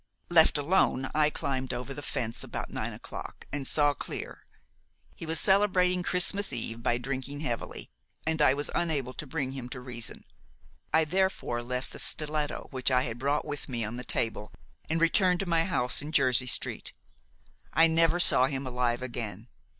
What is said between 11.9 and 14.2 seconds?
the stiletto which I had brought with me on the